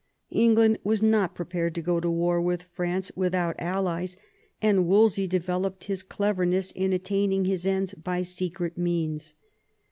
[0.33, 4.17] England was not prepared to go to war with France without allies,
[4.59, 9.35] and Wolsey developed his cleverness in attaining his ends by secret means.